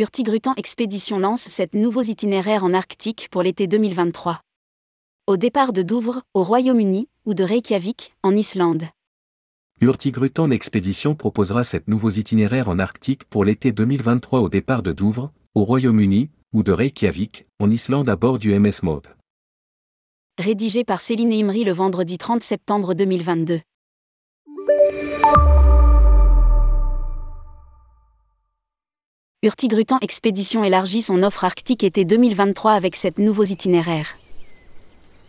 [0.00, 4.40] Hurtigruten Expédition lance sept nouveaux itinéraires en Arctique pour l'été 2023.
[5.26, 8.84] Au départ de Douvres, au Royaume-Uni, ou de Reykjavik, en Islande.
[9.82, 15.32] Hurtigruten Expédition proposera sept nouveaux itinéraires en Arctique pour l'été 2023 au départ de Douvres,
[15.54, 19.08] au Royaume-Uni, ou de Reykjavik, en Islande à bord du MS Mode.
[20.38, 23.60] Rédigé par Céline Imri le vendredi 30 septembre 2022.
[29.42, 34.18] Hurtigruten Expédition élargit son offre arctique été 2023 avec sept nouveaux itinéraires.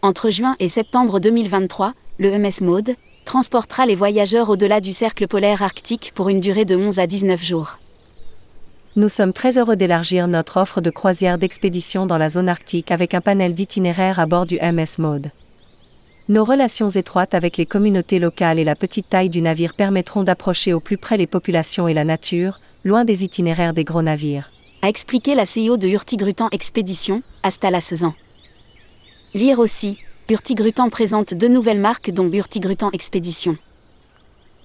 [0.00, 2.94] Entre juin et septembre 2023, le MS Mode
[3.26, 7.44] transportera les voyageurs au-delà du cercle polaire arctique pour une durée de 11 à 19
[7.44, 7.78] jours.
[8.96, 13.12] Nous sommes très heureux d'élargir notre offre de croisière d'expédition dans la zone arctique avec
[13.12, 15.30] un panel d'itinéraires à bord du MS Mode.
[16.30, 20.72] Nos relations étroites avec les communautés locales et la petite taille du navire permettront d'approcher
[20.72, 24.50] au plus près les populations et la nature, loin des itinéraires des gros navires.
[24.82, 28.14] A expliqué la CEO de Hurtigruten Expédition, Astala Sezan.
[29.34, 29.98] Lire aussi,
[30.28, 33.56] Hurtigruten présente deux nouvelles marques dont Hurtigruten Expédition.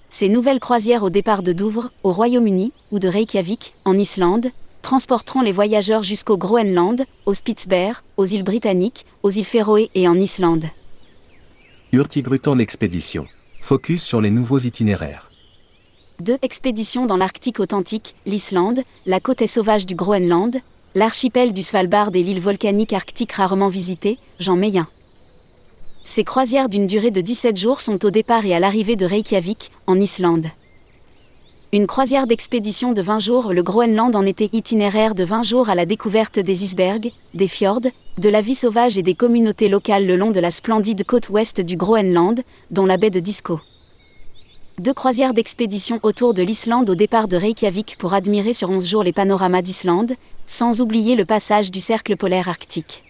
[0.09, 4.51] Ces nouvelles croisières au départ de Douvres, au Royaume-Uni, ou de Reykjavik, en Islande,
[4.83, 10.15] transporteront les voyageurs jusqu'au Groenland, au Spitzberg, aux îles Britanniques, aux îles Féroé et en
[10.15, 10.65] Islande.
[11.91, 13.25] Hurtigruten Expédition.
[13.59, 15.32] Focus sur les nouveaux itinéraires.
[16.19, 20.61] Deux expéditions dans l'Arctique authentique, l'Islande, la côte sauvage du Groenland,
[20.93, 24.87] l'archipel du Svalbard et l'île volcanique arctique rarement visitée, Jean Meyen.
[26.03, 29.71] Ces croisières d'une durée de 17 jours sont au départ et à l'arrivée de Reykjavik,
[29.87, 30.45] en Islande.
[31.71, 35.75] Une croisière d'expédition de 20 jours, le Groenland en était itinéraire de 20 jours à
[35.75, 37.81] la découverte des icebergs, des fjords,
[38.19, 41.59] de la vie sauvage et des communautés locales le long de la splendide côte ouest
[41.59, 42.39] du Groenland,
[42.69, 43.59] dont la baie de Disco.
[44.79, 49.03] Deux croisières d'expédition autour de l'Islande au départ de Reykjavik pour admirer sur 11 jours
[49.03, 50.15] les panoramas d'Islande,
[50.47, 53.03] sans oublier le passage du cercle polaire arctique.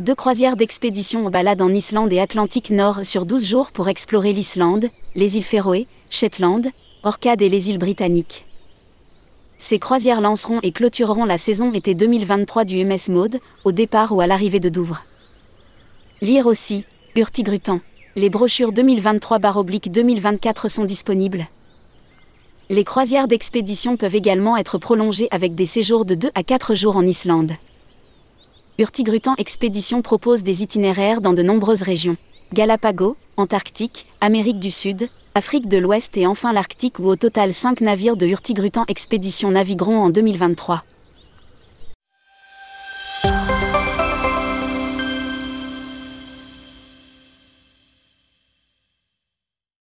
[0.00, 4.34] Deux croisières d'expédition en balade en Islande et Atlantique Nord sur 12 jours pour explorer
[4.34, 6.68] l'Islande, les îles Féroé, Shetland,
[7.04, 8.44] Orcade et les îles Britanniques.
[9.58, 14.20] Ces croisières lanceront et clôtureront la saison été 2023 du MS Mode, au départ ou
[14.20, 15.04] à l'arrivée de Douvres.
[16.20, 16.84] Lire aussi,
[17.16, 17.80] Hurtigruten.
[18.16, 21.46] Les brochures 2023-2024 sont disponibles.
[22.68, 26.96] Les croisières d'expédition peuvent également être prolongées avec des séjours de 2 à 4 jours
[26.96, 27.52] en Islande.
[28.78, 32.16] Hurtigruten Expédition propose des itinéraires dans de nombreuses régions.
[32.52, 37.80] Galapagos, Antarctique, Amérique du Sud, Afrique de l'Ouest et enfin l'Arctique où au total 5
[37.80, 40.82] navires de Hurtigruten Expédition navigueront en 2023.